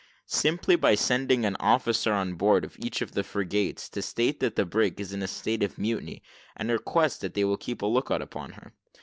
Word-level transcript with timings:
"Simply 0.25 0.75
by 0.75 0.95
sending 0.95 1.45
an 1.45 1.55
officer 1.59 2.11
on 2.11 2.33
board 2.33 2.65
of 2.65 2.75
each 2.79 3.03
of 3.03 3.11
the 3.11 3.23
frigates 3.23 3.87
to 3.89 4.01
state 4.01 4.39
that 4.39 4.55
the 4.55 4.65
brig 4.65 4.99
is 4.99 5.13
in 5.13 5.21
a 5.21 5.27
state 5.27 5.61
of 5.61 5.77
mutiny, 5.77 6.23
and 6.57 6.71
request 6.71 7.21
that 7.21 7.35
they 7.35 7.43
will 7.43 7.55
keep 7.55 7.83
a 7.83 7.85
look 7.85 8.09
out 8.09 8.23
upon 8.23 8.53
her. 8.53 8.73